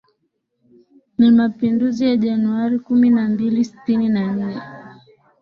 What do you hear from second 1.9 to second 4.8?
ya Januari kumi na mbili sitini na nne